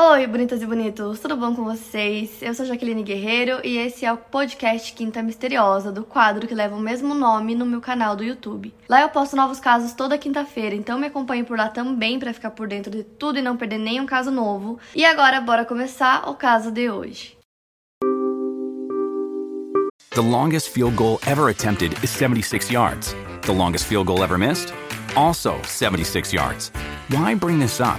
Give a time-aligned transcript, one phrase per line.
[0.00, 2.40] Oi, bonitas e bonitos, tudo bom com vocês?
[2.40, 6.76] Eu sou Jaqueline Guerreiro e esse é o podcast Quinta Misteriosa, do quadro que leva
[6.76, 8.72] o mesmo nome no meu canal do YouTube.
[8.88, 12.52] Lá eu posto novos casos toda quinta-feira, então me acompanhe por lá também para ficar
[12.52, 14.78] por dentro de tudo e não perder nenhum caso novo.
[14.94, 17.36] E agora, bora começar o caso de hoje.
[20.10, 23.16] The longest field goal ever attempted is 76 yards.
[23.42, 24.72] The longest field goal ever missed?
[25.16, 26.70] Also 76 yards.
[27.10, 27.98] Why bring this up?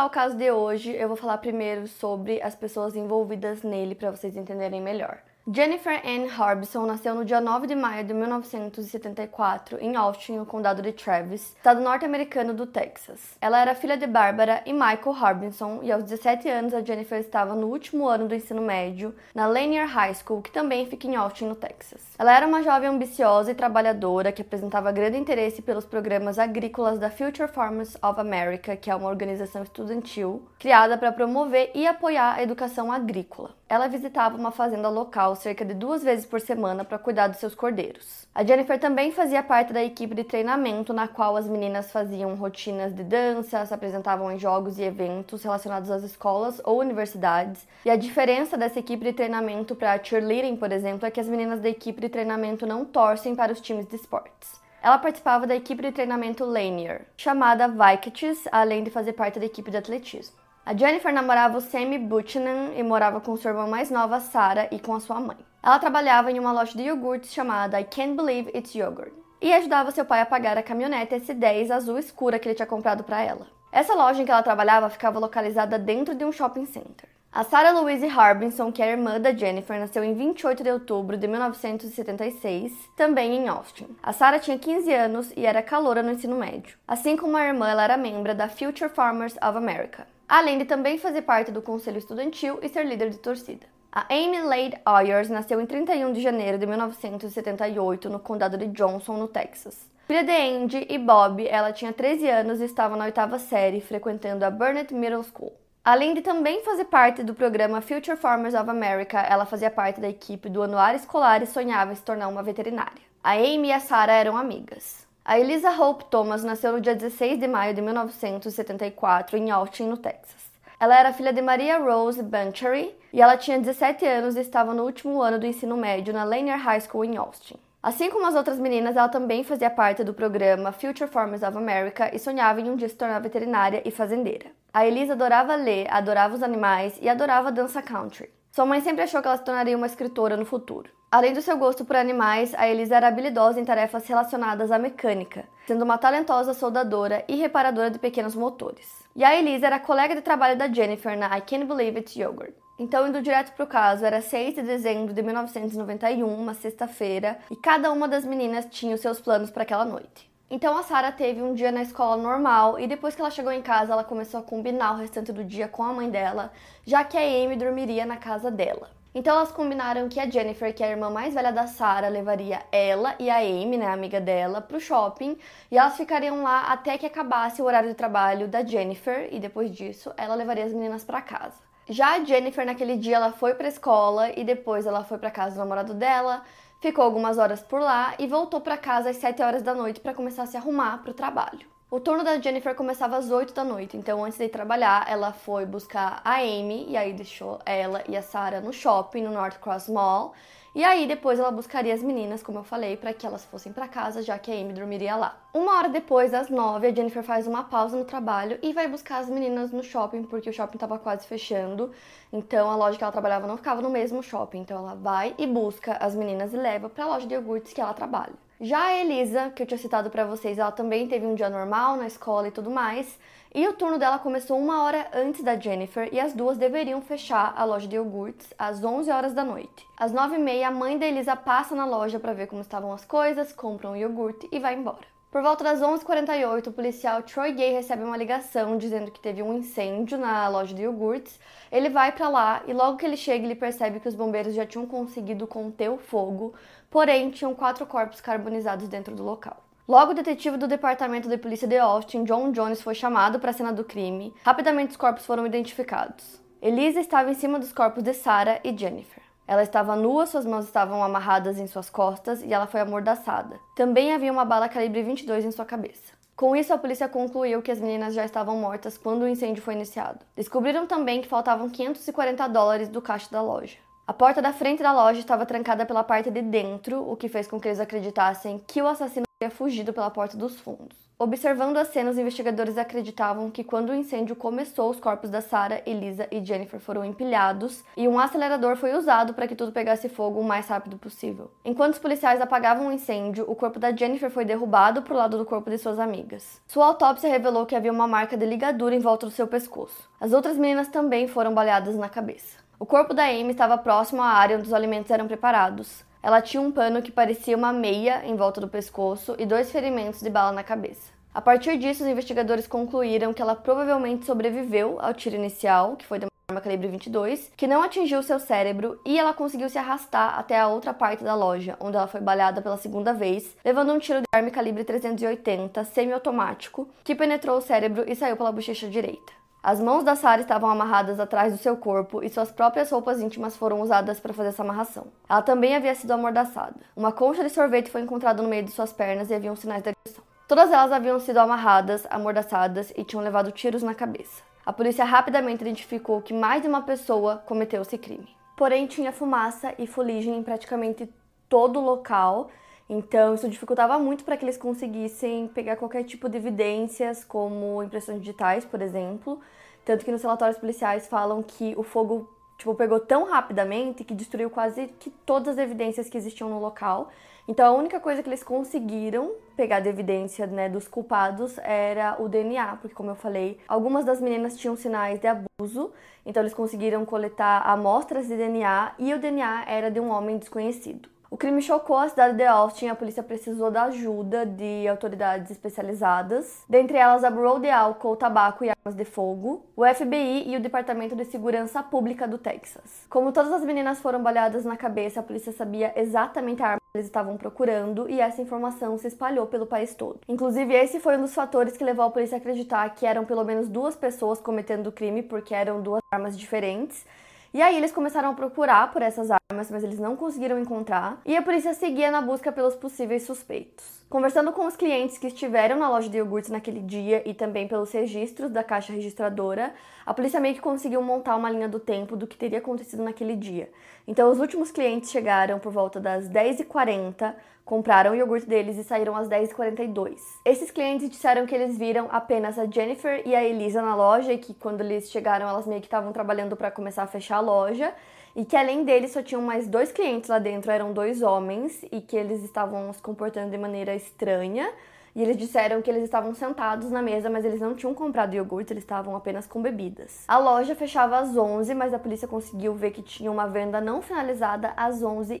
[0.00, 4.10] Começar o caso de hoje, eu vou falar primeiro sobre as pessoas envolvidas nele para
[4.10, 5.18] vocês entenderem melhor.
[5.52, 10.80] Jennifer Ann Harbison nasceu no dia 9 de maio de 1974 em Austin, no condado
[10.80, 13.36] de Travis, estado norte-americano do Texas.
[13.40, 17.56] Ela era filha de Barbara e Michael Harbison e aos 17 anos a Jennifer estava
[17.56, 21.46] no último ano do ensino médio na Lanier High School, que também fica em Austin,
[21.46, 22.00] no Texas.
[22.16, 27.10] Ela era uma jovem ambiciosa e trabalhadora que apresentava grande interesse pelos programas agrícolas da
[27.10, 32.42] Future Farmers of America, que é uma organização estudantil criada para promover e apoiar a
[32.44, 33.58] educação agrícola.
[33.70, 37.54] Ela visitava uma fazenda local cerca de duas vezes por semana para cuidar dos seus
[37.54, 38.26] cordeiros.
[38.34, 42.92] A Jennifer também fazia parte da equipe de treinamento, na qual as meninas faziam rotinas
[42.92, 47.64] de dança, se apresentavam em jogos e eventos relacionados às escolas ou universidades.
[47.84, 51.60] E a diferença dessa equipe de treinamento para cheerleading, por exemplo, é que as meninas
[51.60, 54.60] da equipe de treinamento não torcem para os times de esportes.
[54.82, 59.70] Ela participava da equipe de treinamento Lanier, chamada Vikings, além de fazer parte da equipe
[59.70, 60.34] de atletismo.
[60.64, 64.78] A Jennifer namorava o Sammy Buchanan e morava com sua irmã mais nova, Sarah, e
[64.78, 65.38] com a sua mãe.
[65.62, 69.90] Ela trabalhava em uma loja de iogurtes chamada I Can't Believe It's Yogurt e ajudava
[69.90, 73.46] seu pai a pagar a caminhonete S10 azul escura que ele tinha comprado para ela.
[73.72, 77.08] Essa loja em que ela trabalhava ficava localizada dentro de um shopping center.
[77.32, 81.28] A Sarah Louise Harbinson, que é irmã da Jennifer, nasceu em 28 de outubro de
[81.28, 83.86] 1976, também em Austin.
[84.02, 86.76] A Sarah tinha 15 anos e era caloura no ensino médio.
[86.88, 90.98] Assim como a irmã, ela era membro da Future Farmers of America, além de também
[90.98, 93.64] fazer parte do conselho estudantil e ser líder de torcida.
[93.92, 99.16] A Amy Lade Ayers nasceu em 31 de janeiro de 1978 no condado de Johnson,
[99.16, 99.88] no Texas.
[100.08, 104.44] Filha de Andy e Bob, ela tinha 13 anos e estava na oitava série, frequentando
[104.44, 105.52] a Burnett Middle School.
[105.82, 110.10] Além de também fazer parte do programa Future Farmers of America, ela fazia parte da
[110.10, 113.02] equipe do anuário escolar e sonhava se tornar uma veterinária.
[113.24, 115.06] A Amy e a Sarah eram amigas.
[115.24, 119.96] A Elisa Hope Thomas nasceu no dia 16 de maio de 1974 em Austin, no
[119.96, 120.50] Texas.
[120.78, 124.84] Ela era filha de Maria Rose Bunchery e ela tinha 17 anos e estava no
[124.84, 127.56] último ano do ensino médio na Lanier High School em Austin.
[127.82, 132.14] Assim como as outras meninas, ela também fazia parte do programa Future Farmers of America
[132.14, 134.50] e sonhava em um dia se tornar veterinária e fazendeira.
[134.72, 138.28] A Elisa adorava ler, adorava os animais e adorava dança country.
[138.52, 140.90] Sua mãe sempre achou que ela se tornaria uma escritora no futuro.
[141.10, 145.48] Além do seu gosto por animais, a Elisa era habilidosa em tarefas relacionadas à mecânica,
[145.66, 148.86] sendo uma talentosa soldadora e reparadora de pequenos motores.
[149.16, 152.54] E a Elisa era colega de trabalho da Jennifer na I Can't Believe It's Yogurt.
[152.82, 157.92] Então, indo direto pro caso, era 6 de dezembro de 1991, uma sexta-feira, e cada
[157.92, 160.30] uma das meninas tinha os seus planos para aquela noite.
[160.50, 163.60] Então a Sarah teve um dia na escola normal e depois que ela chegou em
[163.60, 166.52] casa, ela começou a combinar o restante do dia com a mãe dela,
[166.86, 168.88] já que a Amy dormiria na casa dela.
[169.14, 172.62] Então elas combinaram que a Jennifer, que é a irmã mais velha da Sarah, levaria
[172.72, 175.36] ela e a Amy, né, a amiga dela, pro shopping
[175.70, 179.70] e elas ficariam lá até que acabasse o horário de trabalho da Jennifer e depois
[179.70, 181.69] disso ela levaria as meninas para casa.
[181.88, 185.56] Já a Jennifer naquele dia ela foi para escola e depois ela foi para casa
[185.56, 186.42] do namorado dela,
[186.80, 190.14] ficou algumas horas por lá e voltou para casa às 7 horas da noite para
[190.14, 191.66] começar a se arrumar para o trabalho.
[191.90, 195.32] O turno da Jennifer começava às 8 da noite, então antes de ir trabalhar, ela
[195.32, 199.58] foi buscar a Amy e aí deixou ela e a Sarah no shopping, no North
[199.58, 200.32] Cross Mall.
[200.72, 203.88] E aí depois ela buscaria as meninas, como eu falei, para que elas fossem para
[203.88, 205.36] casa, já que a Amy dormiria lá.
[205.52, 209.18] Uma hora depois, às nove, a Jennifer faz uma pausa no trabalho e vai buscar
[209.18, 211.90] as meninas no shopping, porque o shopping estava quase fechando.
[212.32, 214.60] Então a loja que ela trabalhava não ficava no mesmo shopping.
[214.60, 217.80] Então ela vai e busca as meninas e leva para a loja de iogurtes que
[217.80, 218.34] ela trabalha.
[218.62, 221.96] Já a Elisa, que eu tinha citado para vocês, ela também teve um dia normal
[221.96, 223.18] na escola e tudo mais.
[223.54, 227.54] E o turno dela começou uma hora antes da Jennifer e as duas deveriam fechar
[227.56, 229.86] a loja de iogurtes às 11 horas da noite.
[229.96, 232.92] Às 9 e meia, a mãe da Elisa passa na loja para ver como estavam
[232.92, 235.19] as coisas, compra um iogurte e vai embora.
[235.30, 239.58] Por volta das 11h48, o policial Troy Gay recebe uma ligação dizendo que teve um
[239.58, 241.38] incêndio na loja de iogurtes.
[241.70, 244.66] Ele vai para lá e logo que ele chega, ele percebe que os bombeiros já
[244.66, 246.52] tinham conseguido conter o fogo,
[246.90, 249.62] porém tinham quatro corpos carbonizados dentro do local.
[249.86, 253.54] Logo, o detetive do Departamento de Polícia de Austin, John Jones, foi chamado para a
[253.54, 254.34] cena do crime.
[254.44, 256.40] Rapidamente os corpos foram identificados.
[256.60, 259.29] Elisa estava em cima dos corpos de Sarah e Jennifer.
[259.50, 263.58] Ela estava nua, suas mãos estavam amarradas em suas costas e ela foi amordaçada.
[263.74, 266.12] Também havia uma bala calibre 22 em sua cabeça.
[266.36, 269.74] Com isso, a polícia concluiu que as meninas já estavam mortas quando o incêndio foi
[269.74, 270.20] iniciado.
[270.36, 273.76] Descobriram também que faltavam 540 dólares do caixa da loja.
[274.06, 277.48] A porta da frente da loja estava trancada pela parte de dentro, o que fez
[277.48, 280.98] com que eles acreditassem que o assassino havia fugido pela porta dos fundos.
[281.18, 285.80] Observando a cena, os investigadores acreditavam que quando o incêndio começou, os corpos da Sarah,
[285.86, 290.40] Elisa e Jennifer foram empilhados e um acelerador foi usado para que tudo pegasse fogo
[290.40, 291.50] o mais rápido possível.
[291.64, 295.38] Enquanto os policiais apagavam o incêndio, o corpo da Jennifer foi derrubado para o lado
[295.38, 296.60] do corpo de suas amigas.
[296.68, 300.06] Sua autópsia revelou que havia uma marca de ligadura em volta do seu pescoço.
[300.20, 302.58] As outras meninas também foram baleadas na cabeça.
[302.78, 306.04] O corpo da Amy estava próximo à área onde os alimentos eram preparados.
[306.22, 310.20] Ela tinha um pano que parecia uma meia em volta do pescoço e dois ferimentos
[310.20, 311.10] de bala na cabeça.
[311.32, 316.18] A partir disso, os investigadores concluíram que ela provavelmente sobreviveu ao tiro inicial, que foi
[316.18, 320.38] de uma arma calibre 22, que não atingiu seu cérebro e ela conseguiu se arrastar
[320.38, 323.98] até a outra parte da loja, onde ela foi baleada pela segunda vez, levando um
[323.98, 329.39] tiro de arma calibre 380 semiautomático, que penetrou o cérebro e saiu pela bochecha direita.
[329.62, 333.58] As mãos da Sarah estavam amarradas atrás do seu corpo e suas próprias roupas íntimas
[333.58, 335.08] foram usadas para fazer essa amarração.
[335.28, 336.76] Ela também havia sido amordaçada.
[336.96, 339.90] Uma concha de sorvete foi encontrada no meio de suas pernas e haviam sinais de
[339.90, 340.24] agressão.
[340.48, 344.42] Todas elas haviam sido amarradas, amordaçadas e tinham levado tiros na cabeça.
[344.64, 348.34] A polícia rapidamente identificou que mais de uma pessoa cometeu esse crime.
[348.56, 351.06] Porém, tinha fumaça e fuligem em praticamente
[351.50, 352.48] todo o local
[352.92, 358.18] então, isso dificultava muito para que eles conseguissem pegar qualquer tipo de evidências, como impressões
[358.18, 359.40] digitais, por exemplo.
[359.84, 362.28] Tanto que nos relatórios policiais falam que o fogo
[362.58, 367.12] tipo, pegou tão rapidamente que destruiu quase que todas as evidências que existiam no local.
[367.46, 372.28] Então, a única coisa que eles conseguiram pegar de evidência né, dos culpados era o
[372.28, 375.92] DNA, porque, como eu falei, algumas das meninas tinham sinais de abuso,
[376.26, 381.08] então eles conseguiram coletar amostras de DNA e o DNA era de um homem desconhecido.
[381.30, 385.48] O crime chocou a cidade de Austin e a polícia precisou da ajuda de autoridades
[385.48, 390.56] especializadas, dentre elas a Bureau de Álcool, Tabaco e Armas de Fogo, o FBI e
[390.56, 393.06] o Departamento de Segurança Pública do Texas.
[393.08, 396.98] Como todas as meninas foram baleadas na cabeça, a polícia sabia exatamente a arma que
[396.98, 400.18] eles estavam procurando e essa informação se espalhou pelo país todo.
[400.26, 403.44] Inclusive, esse foi um dos fatores que levou a polícia a acreditar que eram pelo
[403.44, 407.06] menos duas pessoas cometendo o crime porque eram duas armas diferentes
[407.52, 411.36] e aí eles começaram a procurar por essas armas, mas eles não conseguiram encontrar, e
[411.36, 414.00] a polícia seguia na busca pelos possíveis suspeitos.
[414.08, 417.92] Conversando com os clientes que estiveram na loja de iogurtes naquele dia e também pelos
[417.92, 419.72] registros da caixa registradora,
[420.04, 423.36] a polícia meio que conseguiu montar uma linha do tempo do que teria acontecido naquele
[423.36, 423.70] dia.
[424.08, 429.16] Então, os últimos clientes chegaram por volta das 10h40, compraram o iogurte deles e saíram
[429.16, 430.18] às 10h42.
[430.44, 434.38] Esses clientes disseram que eles viram apenas a Jennifer e a Elisa na loja e
[434.38, 437.92] que quando eles chegaram, elas meio que estavam trabalhando para começar a fechar a loja
[438.34, 442.00] e que além deles só tinham mais dois clientes lá dentro, eram dois homens e
[442.00, 444.70] que eles estavam se comportando de maneira estranha.
[445.14, 448.72] E eles disseram que eles estavam sentados na mesa, mas eles não tinham comprado iogurte,
[448.72, 450.24] eles estavam apenas com bebidas.
[450.28, 454.00] A loja fechava às 11, mas a polícia conseguiu ver que tinha uma venda não
[454.00, 455.40] finalizada às 11.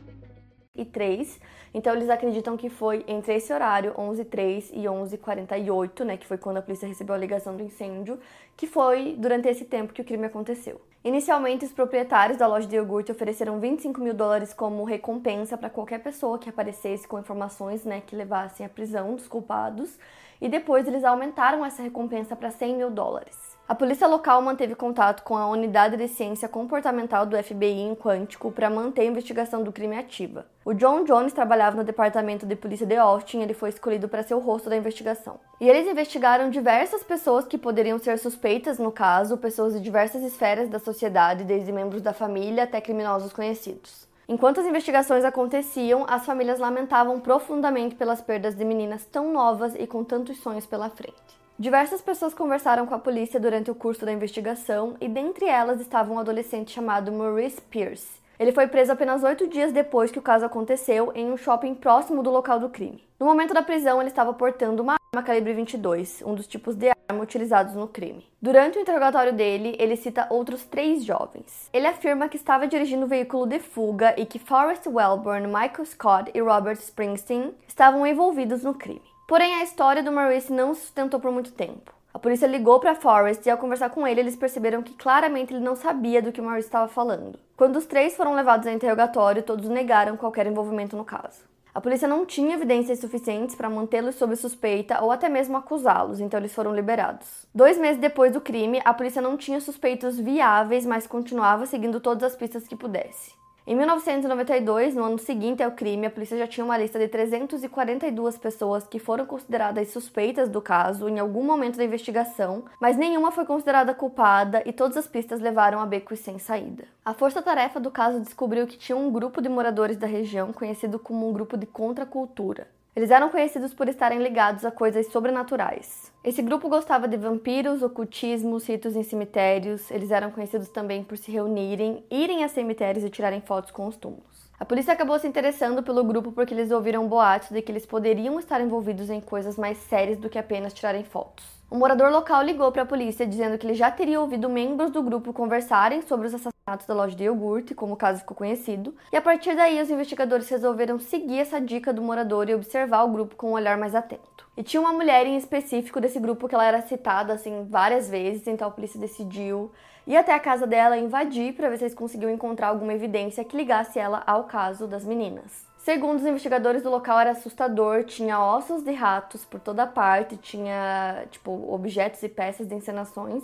[0.81, 1.39] E 3
[1.73, 6.57] Então eles acreditam que foi entre esse horário, 11h03 e 11h48, né, que foi quando
[6.57, 8.19] a polícia recebeu a ligação do incêndio,
[8.57, 10.81] que foi durante esse tempo que o crime aconteceu.
[11.03, 15.99] Inicialmente, os proprietários da loja de iogurte ofereceram 25 mil dólares como recompensa para qualquer
[15.99, 19.97] pessoa que aparecesse com informações né, que levassem à prisão dos culpados,
[20.39, 23.50] e depois eles aumentaram essa recompensa para 100 mil dólares.
[23.67, 28.51] A polícia local manteve contato com a unidade de ciência comportamental do FBI em Quântico
[28.51, 30.45] para manter a investigação do crime ativa.
[30.65, 34.23] O John Jones trabalhava no departamento de polícia de Austin e ele foi escolhido para
[34.23, 35.39] ser o rosto da investigação.
[35.59, 40.67] E eles investigaram diversas pessoas que poderiam ser suspeitas no caso, pessoas de diversas esferas
[40.67, 44.05] da sociedade, desde membros da família até criminosos conhecidos.
[44.27, 49.87] Enquanto as investigações aconteciam, as famílias lamentavam profundamente pelas perdas de meninas tão novas e
[49.87, 51.40] com tantos sonhos pela frente.
[51.59, 56.11] Diversas pessoas conversaram com a polícia durante o curso da investigação e dentre elas estava
[56.11, 58.21] um adolescente chamado Maurice Pierce.
[58.39, 62.23] Ele foi preso apenas oito dias depois que o caso aconteceu em um shopping próximo
[62.23, 63.03] do local do crime.
[63.19, 66.89] No momento da prisão, ele estava portando uma arma calibre 22, um dos tipos de
[66.89, 68.25] arma utilizados no crime.
[68.41, 71.69] Durante o interrogatório dele, ele cita outros três jovens.
[71.71, 76.31] Ele afirma que estava dirigindo um veículo de fuga e que Forrest Wellborn, Michael Scott
[76.33, 79.10] e Robert Springsteen estavam envolvidos no crime.
[79.31, 81.93] Porém, a história do Maurice não se sustentou por muito tempo.
[82.13, 85.63] A polícia ligou para Forrest e ao conversar com ele, eles perceberam que claramente ele
[85.63, 87.39] não sabia do que Maurice estava falando.
[87.55, 91.45] Quando os três foram levados a interrogatório, todos negaram qualquer envolvimento no caso.
[91.73, 96.37] A polícia não tinha evidências suficientes para mantê-los sob suspeita ou até mesmo acusá-los, então
[96.37, 97.47] eles foram liberados.
[97.55, 102.23] Dois meses depois do crime, a polícia não tinha suspeitos viáveis, mas continuava seguindo todas
[102.23, 103.31] as pistas que pudesse.
[103.65, 108.35] Em 1992, no ano seguinte ao crime, a polícia já tinha uma lista de 342
[108.39, 113.45] pessoas que foram consideradas suspeitas do caso em algum momento da investigação, mas nenhuma foi
[113.45, 116.85] considerada culpada e todas as pistas levaram a becos sem saída.
[117.05, 121.29] A força-tarefa do caso descobriu que tinha um grupo de moradores da região conhecido como
[121.29, 122.67] um grupo de contracultura.
[122.93, 126.11] Eles eram conhecidos por estarem ligados a coisas sobrenaturais.
[126.25, 129.89] Esse grupo gostava de vampiros, ocultismos, ritos em cemitérios.
[129.89, 133.95] Eles eram conhecidos também por se reunirem, irem a cemitérios e tirarem fotos com os
[133.95, 134.51] túmulos.
[134.59, 138.37] A polícia acabou se interessando pelo grupo porque eles ouviram boatos de que eles poderiam
[138.37, 141.45] estar envolvidos em coisas mais sérias do que apenas tirarem fotos.
[141.71, 145.01] Um morador local ligou para a polícia dizendo que ele já teria ouvido membros do
[145.01, 149.17] grupo conversarem sobre os assassinatos da loja de iogurte, como o caso ficou conhecido, e
[149.17, 153.35] a partir daí os investigadores resolveram seguir essa dica do morador e observar o grupo
[153.35, 154.47] com um olhar mais atento.
[154.55, 158.47] E tinha uma mulher em específico desse grupo que ela era citada assim várias vezes,
[158.47, 159.71] então a polícia decidiu
[160.05, 163.43] ir até a casa dela e invadir para ver se eles conseguiam encontrar alguma evidência
[163.43, 165.65] que ligasse ela ao caso das meninas.
[165.79, 171.25] Segundo os investigadores do local era assustador, tinha ossos de ratos por toda parte, tinha
[171.31, 173.43] tipo objetos e peças de encenações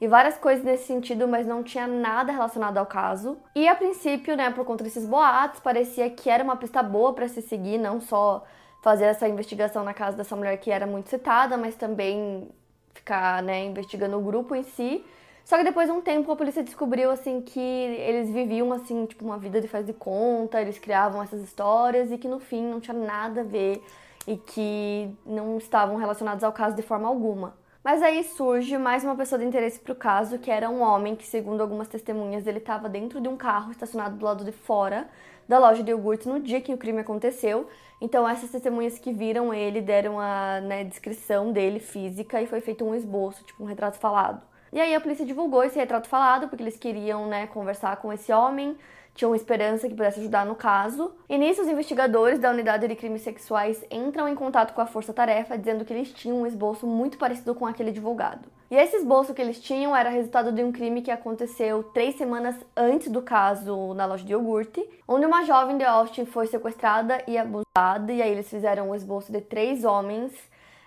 [0.00, 3.38] e várias coisas nesse sentido, mas não tinha nada relacionado ao caso.
[3.54, 7.28] E a princípio, né, por conta desses boatos, parecia que era uma pista boa para
[7.28, 8.44] se seguir, não só
[8.82, 12.50] fazer essa investigação na casa dessa mulher que era muito citada, mas também
[12.92, 15.04] ficar, né, investigando o grupo em si.
[15.44, 19.24] Só que depois de um tempo a polícia descobriu assim que eles viviam assim, tipo,
[19.24, 22.80] uma vida de faz de conta, eles criavam essas histórias e que no fim não
[22.80, 23.82] tinha nada a ver
[24.26, 27.54] e que não estavam relacionados ao caso de forma alguma.
[27.84, 31.14] Mas aí surge mais uma pessoa de interesse para o caso, que era um homem
[31.14, 35.06] que, segundo algumas testemunhas, ele estava dentro de um carro estacionado do lado de fora
[35.46, 37.68] da loja de iogurte no dia que o crime aconteceu.
[38.00, 42.86] Então, essas testemunhas que viram ele deram a né, descrição dele física e foi feito
[42.86, 44.40] um esboço, tipo um retrato falado.
[44.72, 48.32] E aí a polícia divulgou esse retrato falado porque eles queriam, né, conversar com esse
[48.32, 48.78] homem,
[49.14, 51.12] tinham esperança que pudesse ajudar no caso.
[51.28, 55.56] E nisso os investigadores da unidade de crimes sexuais entram em contato com a força-tarefa
[55.56, 58.48] dizendo que eles tinham um esboço muito parecido com aquele divulgado.
[58.70, 62.56] E esse esboço que eles tinham era resultado de um crime que aconteceu três semanas
[62.76, 67.38] antes do caso na loja de iogurte, onde uma jovem de Austin foi sequestrada e
[67.38, 70.32] abusada, e aí eles fizeram um esboço de três homens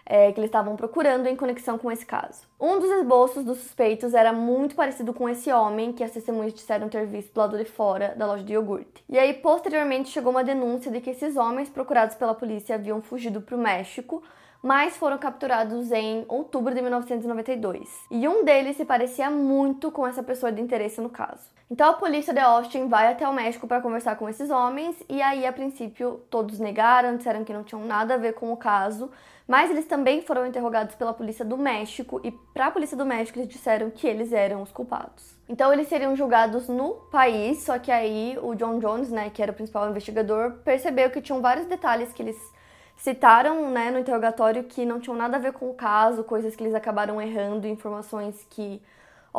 [0.10, 2.48] é, que eles estavam procurando em conexão com esse caso.
[2.60, 6.88] Um dos esboços dos suspeitos era muito parecido com esse homem que as testemunhas disseram
[6.88, 9.04] ter visto do lado de fora da loja de iogurte.
[9.10, 13.42] E aí, posteriormente, chegou uma denúncia de que esses homens procurados pela polícia haviam fugido
[13.42, 14.24] para o México,
[14.68, 17.88] mas foram capturados em outubro de 1992.
[18.12, 21.50] E um deles se parecia muito com essa pessoa de interesse no caso.
[21.72, 25.22] Então a polícia de Austin vai até o México para conversar com esses homens, e
[25.22, 29.10] aí, a princípio, todos negaram, disseram que não tinham nada a ver com o caso,
[29.48, 33.40] mas eles também foram interrogados pela polícia do México e para a polícia do México
[33.40, 35.38] eles disseram que eles eram os culpados.
[35.48, 39.54] Então eles seriam julgados no país, só que aí o John Jones, né, que era
[39.54, 42.57] o principal investigador, percebeu que tinham vários detalhes que eles
[42.98, 46.64] citaram, né, no interrogatório que não tinham nada a ver com o caso, coisas que
[46.64, 48.82] eles acabaram errando, informações que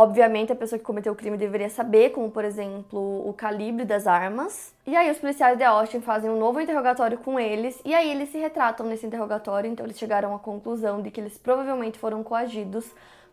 [0.01, 4.07] Obviamente, a pessoa que cometeu o crime deveria saber, como por exemplo o calibre das
[4.07, 4.73] armas.
[4.87, 8.29] E aí, os policiais de Austin fazem um novo interrogatório com eles, e aí eles
[8.29, 9.69] se retratam nesse interrogatório.
[9.69, 12.89] Então, eles chegaram à conclusão de que eles provavelmente foram coagidos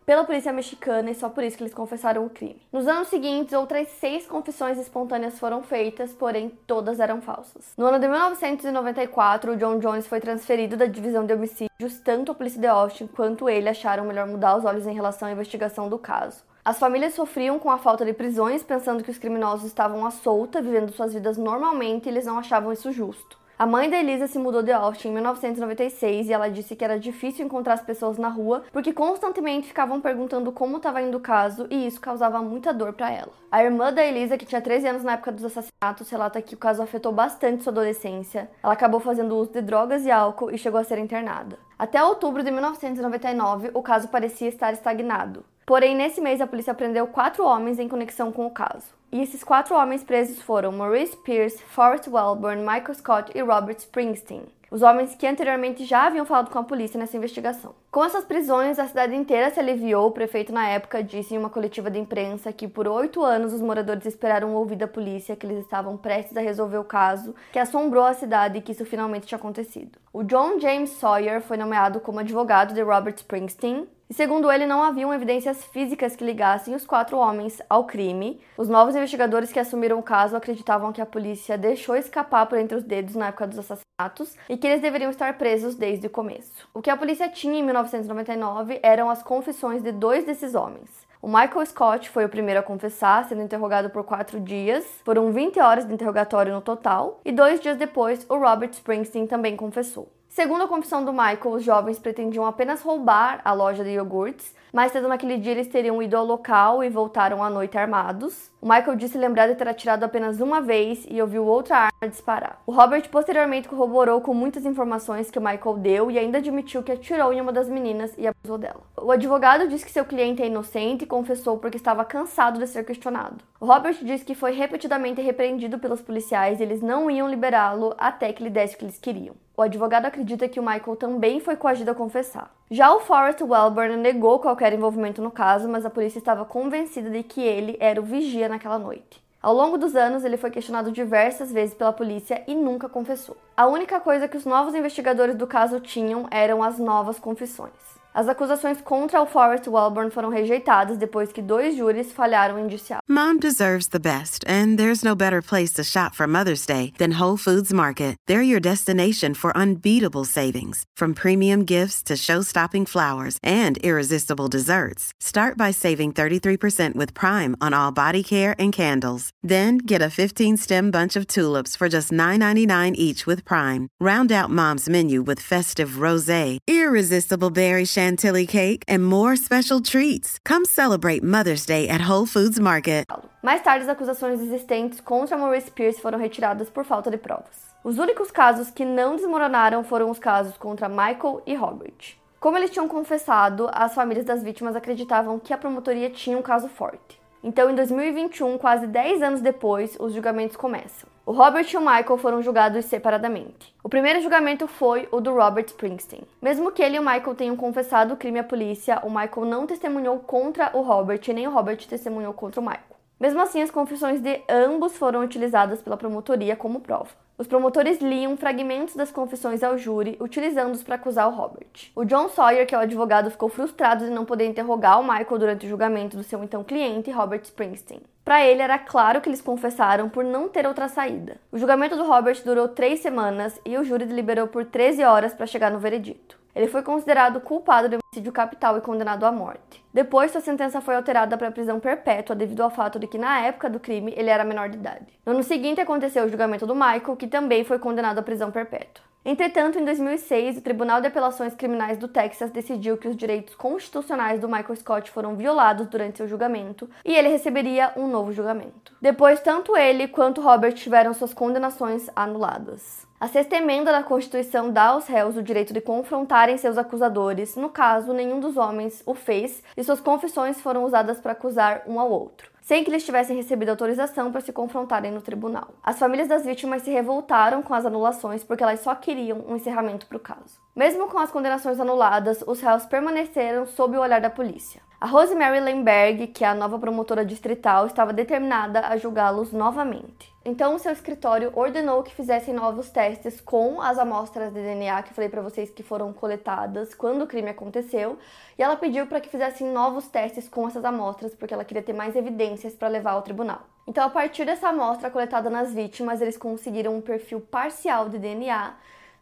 [0.06, 2.62] pela polícia mexicana e só por isso que eles confessaram o crime.
[2.72, 7.72] Nos anos seguintes, outras seis confissões espontâneas foram feitas, porém todas eram falsas.
[7.76, 12.34] No ano de 1994, o John Jones foi transferido da divisão de homicídios, tanto a
[12.36, 15.98] polícia de Austin quanto ele acharam melhor mudar os olhos em relação à investigação do
[15.98, 16.44] caso.
[16.64, 20.62] As famílias sofriam com a falta de prisões, pensando que os criminosos estavam à solta,
[20.62, 23.38] vivendo suas vidas normalmente, e eles não achavam isso justo.
[23.58, 27.00] A mãe da Elisa se mudou de Austin em 1996 e ela disse que era
[27.00, 31.66] difícil encontrar as pessoas na rua porque constantemente ficavam perguntando como estava indo o caso
[31.70, 33.32] e isso causava muita dor para ela.
[33.50, 36.58] A irmã da Elisa, que tinha 13 anos na época dos assassinatos, relata que o
[36.58, 38.50] caso afetou bastante sua adolescência.
[38.62, 41.58] Ela acabou fazendo uso de drogas e álcool e chegou a ser internada.
[41.78, 45.42] Até outubro de 1999, o caso parecia estar estagnado.
[45.66, 48.86] Porém, nesse mês, a polícia prendeu quatro homens em conexão com o caso.
[49.10, 54.44] E esses quatro homens presos foram Maurice Pierce, Forrest Wellborn, Michael Scott e Robert Springsteen.
[54.70, 57.74] Os homens que anteriormente já haviam falado com a polícia nessa investigação.
[57.90, 60.06] Com essas prisões, a cidade inteira se aliviou.
[60.06, 63.60] O prefeito, na época, disse em uma coletiva de imprensa que por oito anos os
[63.60, 68.04] moradores esperaram ouvir da polícia que eles estavam prestes a resolver o caso, que assombrou
[68.04, 69.98] a cidade e que isso finalmente tinha acontecido.
[70.12, 74.82] O John James Sawyer foi nomeado como advogado de Robert Springsteen, e segundo ele, não
[74.82, 78.40] haviam evidências físicas que ligassem os quatro homens ao crime.
[78.56, 82.76] Os novos investigadores que assumiram o caso acreditavam que a polícia deixou escapar por entre
[82.76, 86.68] os dedos na época dos assassinatos e que eles deveriam estar presos desde o começo.
[86.72, 91.06] O que a polícia tinha em 1999 eram as confissões de dois desses homens.
[91.20, 94.84] O Michael Scott foi o primeiro a confessar, sendo interrogado por quatro dias.
[95.04, 97.20] Foram 20 horas de interrogatório no total.
[97.24, 100.15] E dois dias depois, o Robert Springsteen também confessou.
[100.36, 104.92] Segundo a confissão do Michael, os jovens pretendiam apenas roubar a loja de iogurtes, mas
[104.92, 108.50] cedo naquele dia eles teriam ido ao local e voltaram à noite armados.
[108.60, 112.60] O Michael disse lembrar de ter atirado apenas uma vez e ouviu outra arma disparar.
[112.66, 116.92] O Robert posteriormente corroborou com muitas informações que o Michael deu e ainda admitiu que
[116.92, 118.80] atirou em uma das meninas e abusou dela.
[118.96, 122.84] O advogado disse que seu cliente é inocente e confessou porque estava cansado de ser
[122.84, 123.36] questionado.
[123.60, 128.32] O Robert disse que foi repetidamente repreendido pelos policiais e eles não iam liberá-lo até
[128.32, 129.34] que ele desse o que eles queriam.
[129.56, 132.55] O advogado acredita que o Michael também foi coagido a confessar.
[132.68, 137.22] Já o Forrest Wellburn negou qualquer envolvimento no caso, mas a polícia estava convencida de
[137.22, 139.22] que ele era o vigia naquela noite.
[139.40, 143.36] Ao longo dos anos, ele foi questionado diversas vezes pela polícia e nunca confessou.
[143.56, 147.95] A única coisa que os novos investigadores do caso tinham eram as novas confissões.
[148.16, 153.02] As acusações contra o Forrest Wellborn foram rejeitadas depois que dois júris falharam indiciá-lo.
[153.06, 157.20] Mom deserves the best, and there's no better place to shop for Mother's Day than
[157.20, 158.16] Whole Foods Market.
[158.26, 165.12] They're your destination for unbeatable savings, from premium gifts to show-stopping flowers and irresistible desserts.
[165.20, 169.28] Start by saving 33% with Prime on all body care and candles.
[169.42, 173.88] Then get a 15-stem bunch of tulips for just $9.99 each with Prime.
[174.00, 179.80] Round out Mom's menu with festive rosé, irresistible berry champagne chantilly cake, and more special
[179.80, 180.38] treats.
[180.44, 183.04] Come celebrate Mother's Day at Whole Foods Market.
[183.42, 187.74] Mais tarde, as acusações existentes contra Maurice Pierce foram retiradas por falta de provas.
[187.82, 192.16] Os únicos casos que não desmoronaram foram os casos contra Michael e Robert.
[192.38, 196.68] Como eles tinham confessado, as famílias das vítimas acreditavam que a promotoria tinha um caso
[196.68, 197.20] forte.
[197.42, 201.08] Então, em 2021, quase 10 anos depois, os julgamentos começam.
[201.28, 203.74] O Robert e o Michael foram julgados separadamente.
[203.82, 206.22] O primeiro julgamento foi o do Robert Springsteen.
[206.40, 209.66] Mesmo que ele e o Michael tenham confessado o crime à polícia, o Michael não
[209.66, 212.95] testemunhou contra o Robert e nem o Robert testemunhou contra o Michael.
[213.18, 217.08] Mesmo assim, as confissões de ambos foram utilizadas pela promotoria como prova.
[217.38, 221.90] Os promotores liam fragmentos das confissões ao júri, utilizando-os para acusar o Robert.
[221.94, 225.38] O John Sawyer, que é o advogado, ficou frustrado de não poder interrogar o Michael
[225.38, 228.02] durante o julgamento do seu então cliente, Robert Springsteen.
[228.24, 231.36] Para ele, era claro que eles confessaram por não ter outra saída.
[231.52, 235.46] O julgamento do Robert durou três semanas e o júri deliberou por 13 horas para
[235.46, 236.38] chegar no veredito.
[236.56, 239.84] Ele foi considerado culpado de homicídio capital e condenado à morte.
[239.92, 243.68] Depois, sua sentença foi alterada para prisão perpétua devido ao fato de que, na época
[243.68, 245.04] do crime, ele era menor de idade.
[245.26, 249.04] No ano seguinte, aconteceu o julgamento do Michael, que também foi condenado à prisão perpétua.
[249.22, 254.40] Entretanto, em 2006, o Tribunal de Apelações Criminais do Texas decidiu que os direitos constitucionais
[254.40, 258.94] do Michael Scott foram violados durante seu julgamento e ele receberia um novo julgamento.
[259.02, 263.05] Depois, tanto ele quanto Robert tiveram suas condenações anuladas.
[263.18, 267.56] A sexta emenda da Constituição dá aos réus o direito de confrontarem seus acusadores.
[267.56, 271.98] No caso, nenhum dos homens o fez e suas confissões foram usadas para acusar um
[271.98, 275.68] ao outro sem que eles tivessem recebido autorização para se confrontarem no tribunal.
[275.80, 280.04] As famílias das vítimas se revoltaram com as anulações porque elas só queriam um encerramento
[280.08, 280.60] para o caso.
[280.74, 284.82] Mesmo com as condenações anuladas, os réus permaneceram sob o olhar da polícia.
[284.98, 290.34] A Rosemary Lemberg, que é a nova promotora distrital, estava determinada a julgá-los novamente.
[290.42, 295.12] Então, o seu escritório ordenou que fizessem novos testes com as amostras de DNA que
[295.12, 298.18] falei para vocês que foram coletadas quando o crime aconteceu,
[298.58, 301.92] e ela pediu para que fizessem novos testes com essas amostras porque ela queria ter
[301.92, 303.60] mais evidências para levar ao tribunal.
[303.86, 308.72] Então, a partir dessa amostra coletada nas vítimas, eles conseguiram um perfil parcial de DNA,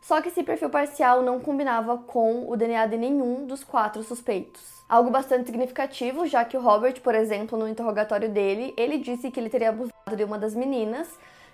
[0.01, 4.74] só que esse perfil parcial não combinava com o DNA de nenhum dos quatro suspeitos.
[4.89, 9.41] Algo bastante significativo, já que o Robert, por exemplo, no interrogatório dele, ele disse que
[9.41, 11.09] ele teria abusado de uma das meninas,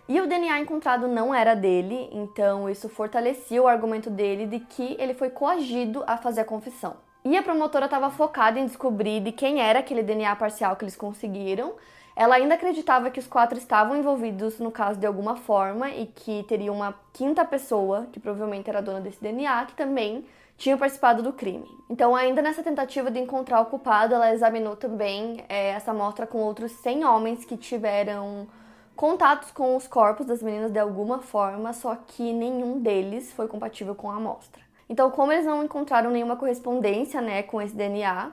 [0.09, 4.97] E o DNA encontrado não era dele, então isso fortalecia o argumento dele de que
[4.99, 6.97] ele foi coagido a fazer a confissão.
[7.25, 10.97] E a promotora estava focada em descobrir de quem era aquele DNA parcial que eles
[10.97, 11.75] conseguiram.
[12.17, 16.43] Ela ainda acreditava que os quatro estavam envolvidos no caso de alguma forma e que
[16.49, 20.25] teria uma quinta pessoa, que provavelmente era dona desse DNA, que também
[20.61, 21.67] tinha participado do crime.
[21.89, 26.37] Então, ainda nessa tentativa de encontrar o culpado, ela examinou também é, essa amostra com
[26.37, 28.47] outros 100 homens que tiveram
[28.95, 33.95] contatos com os corpos das meninas de alguma forma, só que nenhum deles foi compatível
[33.95, 34.61] com a amostra.
[34.87, 38.31] Então, como eles não encontraram nenhuma correspondência né, com esse DNA,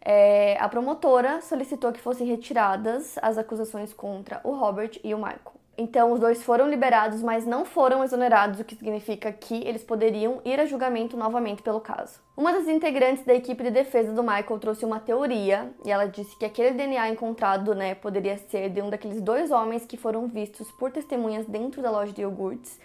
[0.00, 5.59] é, a promotora solicitou que fossem retiradas as acusações contra o Robert e o Michael.
[5.80, 10.42] Então, os dois foram liberados, mas não foram exonerados, o que significa que eles poderiam
[10.44, 12.20] ir a julgamento novamente pelo caso.
[12.36, 16.36] Uma das integrantes da equipe de defesa do Michael trouxe uma teoria e ela disse
[16.36, 20.70] que aquele DNA encontrado, né, poderia ser de um daqueles dois homens que foram vistos
[20.72, 22.78] por testemunhas dentro da loja de iogurtes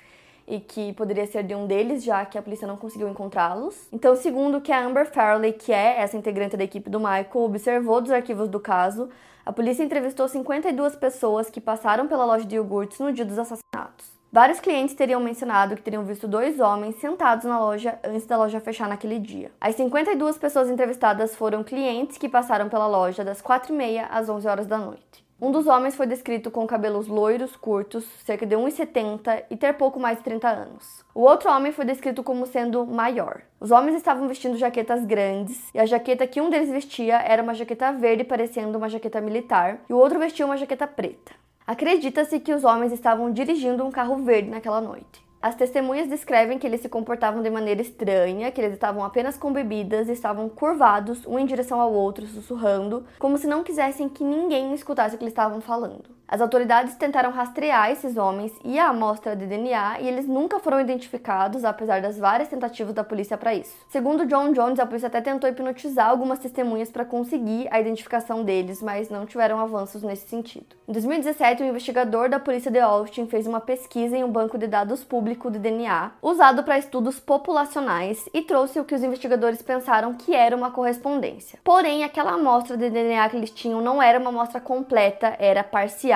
[0.48, 3.90] e que poderia ser de um deles, já que a polícia não conseguiu encontrá-los.
[3.92, 8.00] Então, segundo que a Amber Farley, que é essa integrante da equipe do Michael, observou
[8.00, 9.10] dos arquivos do caso,
[9.46, 14.16] a polícia entrevistou 52 pessoas que passaram pela loja de iogurtes no dia dos assassinatos.
[14.32, 18.60] Vários clientes teriam mencionado que teriam visto dois homens sentados na loja antes da loja
[18.60, 19.52] fechar naquele dia.
[19.62, 24.66] As 52 pessoas entrevistadas foram clientes que passaram pela loja das 4h30 às 11 horas
[24.66, 25.25] da noite.
[25.42, 30.00] Um dos homens foi descrito com cabelos loiros, curtos, cerca de 1,70 e ter pouco
[30.00, 31.04] mais de 30 anos.
[31.14, 33.42] O outro homem foi descrito como sendo maior.
[33.60, 37.54] Os homens estavam vestindo jaquetas grandes e a jaqueta que um deles vestia era uma
[37.54, 41.34] jaqueta verde parecendo uma jaqueta militar e o outro vestia uma jaqueta preta.
[41.68, 45.25] Acredita-se que os homens estavam dirigindo um carro verde naquela noite.
[45.42, 49.54] As testemunhas descrevem que eles se comportavam de maneira estranha, que eles estavam apenas com
[49.54, 54.24] bebidas e estavam curvados um em direção ao outro, sussurrando, como se não quisessem que
[54.24, 56.16] ninguém escutasse o que eles estavam falando.
[56.28, 60.82] As autoridades tentaram rastrear esses homens e a amostra de DNA e eles nunca foram
[60.82, 63.76] identificados, apesar das várias tentativas da polícia para isso.
[63.90, 68.82] Segundo John Jones, a polícia até tentou hipnotizar algumas testemunhas para conseguir a identificação deles,
[68.82, 70.76] mas não tiveram avanços nesse sentido.
[70.88, 74.66] Em 2017, um investigador da polícia de Austin fez uma pesquisa em um banco de
[74.66, 80.14] dados público de DNA usado para estudos populacionais e trouxe o que os investigadores pensaram
[80.16, 81.60] que era uma correspondência.
[81.64, 86.15] Porém, aquela amostra de DNA que eles tinham não era uma amostra completa, era parcial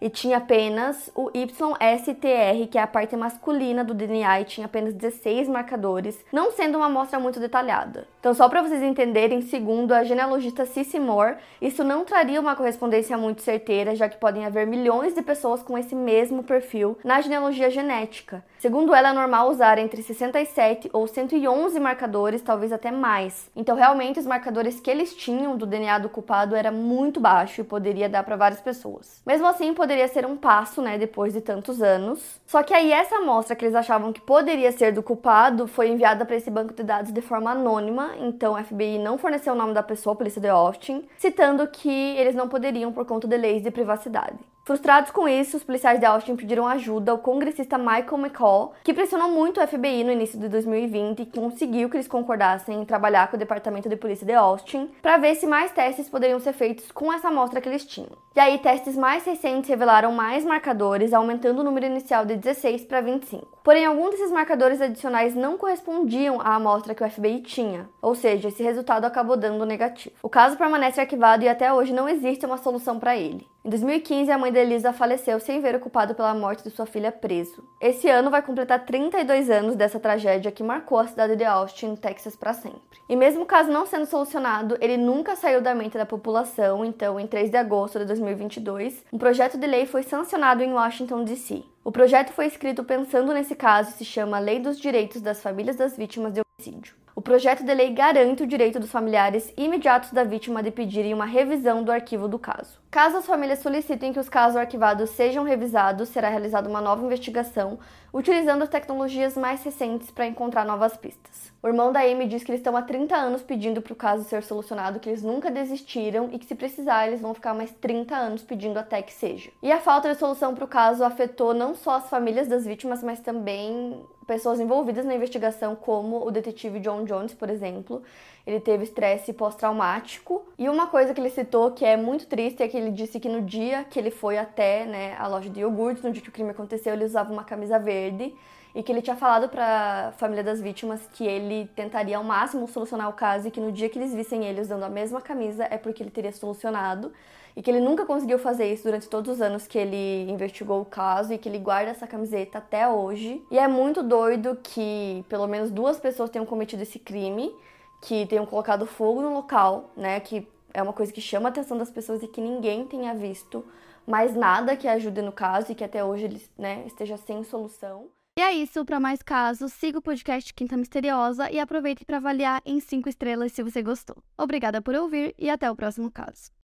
[0.00, 4.94] e tinha apenas o YSTR, que é a parte masculina do DNA, e tinha apenas
[4.94, 8.06] 16 marcadores, não sendo uma amostra muito detalhada.
[8.28, 13.16] Então, só para vocês entenderem, segundo a genealogista Cissy Moore, isso não traria uma correspondência
[13.16, 17.70] muito certeira, já que podem haver milhões de pessoas com esse mesmo perfil na genealogia
[17.70, 18.44] genética.
[18.58, 23.48] Segundo ela, é normal usar entre 67 ou 111 marcadores, talvez até mais.
[23.56, 27.64] Então, realmente, os marcadores que eles tinham do DNA do culpado era muito baixo e
[27.64, 29.22] poderia dar para várias pessoas.
[29.24, 32.38] Mesmo assim, poderia ser um passo, né, depois de tantos anos.
[32.46, 36.26] Só que aí essa amostra que eles achavam que poderia ser do culpado foi enviada
[36.26, 39.72] para esse banco de dados de forma anônima, então o FBI não forneceu o nome
[39.72, 43.62] da pessoa, a polícia de Austin, citando que eles não poderiam por conta de leis
[43.62, 44.38] de privacidade.
[44.68, 49.30] Frustrados com isso, os policiais de Austin pediram ajuda ao congressista Michael McCall, que pressionou
[49.30, 53.36] muito o FBI no início de 2020 e conseguiu que eles concordassem em trabalhar com
[53.36, 57.10] o Departamento de Polícia de Austin para ver se mais testes poderiam ser feitos com
[57.10, 58.10] essa amostra que eles tinham.
[58.36, 63.00] E aí, testes mais recentes revelaram mais marcadores, aumentando o número inicial de 16 para
[63.00, 63.48] 25.
[63.64, 68.48] Porém, alguns desses marcadores adicionais não correspondiam à amostra que o FBI tinha, ou seja,
[68.48, 70.14] esse resultado acabou dando negativo.
[70.22, 73.48] O caso permanece arquivado e até hoje não existe uma solução para ele.
[73.64, 76.84] Em 2015, a mãe de Elisa faleceu sem ver o culpado pela morte de sua
[76.84, 77.62] filha preso.
[77.80, 82.34] Esse ano vai completar 32 anos dessa tragédia que marcou a cidade de Austin, Texas,
[82.34, 82.98] para sempre.
[83.08, 87.20] E mesmo o caso não sendo solucionado, ele nunca saiu da mente da população, então,
[87.20, 91.62] em 3 de agosto de 2022, um projeto de lei foi sancionado em Washington, D.C.
[91.84, 95.76] O projeto foi escrito pensando nesse caso e se chama Lei dos Direitos das Famílias
[95.76, 96.94] das Vítimas de Homicídio.
[97.18, 101.24] O projeto de lei garante o direito dos familiares imediatos da vítima de pedirem uma
[101.24, 102.78] revisão do arquivo do caso.
[102.90, 107.78] Caso as famílias solicitem que os casos arquivados sejam revisados, será realizada uma nova investigação
[108.14, 111.52] utilizando as tecnologias mais recentes para encontrar novas pistas.
[111.62, 114.24] O irmão da Amy diz que eles estão há 30 anos pedindo para o caso
[114.24, 118.16] ser solucionado, que eles nunca desistiram e que se precisar eles vão ficar mais 30
[118.16, 119.50] anos pedindo até que seja.
[119.62, 123.02] E a falta de solução para o caso afetou não só as famílias das vítimas,
[123.02, 128.02] mas também pessoas envolvidas na investigação, como o detetive John Jones, por exemplo.
[128.48, 130.42] Ele teve estresse pós-traumático.
[130.58, 133.28] E uma coisa que ele citou que é muito triste é que ele disse que
[133.28, 136.32] no dia que ele foi até né, a loja de iogurtes, no dia que o
[136.32, 138.34] crime aconteceu, ele usava uma camisa verde
[138.74, 142.66] e que ele tinha falado para a família das vítimas que ele tentaria ao máximo
[142.66, 145.68] solucionar o caso e que no dia que eles vissem ele usando a mesma camisa
[145.70, 147.12] é porque ele teria solucionado
[147.54, 150.86] e que ele nunca conseguiu fazer isso durante todos os anos que ele investigou o
[150.86, 153.42] caso e que ele guarda essa camiseta até hoje.
[153.50, 157.52] E é muito doido que pelo menos duas pessoas tenham cometido esse crime,
[158.00, 161.76] que tenham colocado fogo no local, né, que é uma coisa que chama a atenção
[161.76, 163.64] das pessoas e que ninguém tenha visto
[164.06, 168.08] mais nada que ajude no caso e que até hoje ele né, esteja sem solução.
[168.38, 172.62] E é isso, para mais casos, siga o podcast Quinta Misteriosa e aproveite para avaliar
[172.64, 174.16] em 5 estrelas se você gostou.
[174.38, 176.52] Obrigada por ouvir e até o próximo caso.